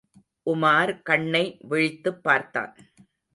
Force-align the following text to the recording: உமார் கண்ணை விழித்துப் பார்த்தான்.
உமார் 0.45 1.01
கண்ணை 1.01 1.57
விழித்துப் 1.61 2.23
பார்த்தான். 2.23 2.75